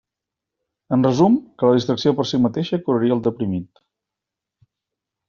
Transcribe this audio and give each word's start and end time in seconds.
En 0.95 1.03
resum, 1.07 1.35
que 1.61 1.69
la 1.69 1.75
distracció 1.79 2.13
per 2.21 2.25
si 2.31 2.39
mateixa 2.47 2.79
curaria 2.87 3.17
el 3.17 3.23
deprimit. 3.29 3.87